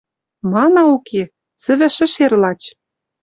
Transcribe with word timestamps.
Мана 0.51 0.83
уке? 0.95 1.23
Цӹвӹ 1.61 1.87
шӹшер 1.95 2.33
лач. 2.41 2.61